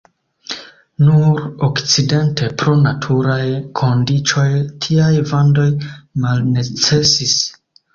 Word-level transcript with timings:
Nur 1.09 1.41
okcidente 1.67 2.49
pro 2.63 2.75
naturaj 2.87 3.45
kondiĉoj 3.83 4.49
tiaj 4.89 5.15
vandoj 5.37 5.71
malnecesis. 6.27 7.43